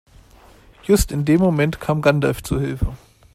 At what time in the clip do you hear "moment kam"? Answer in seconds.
1.41-2.01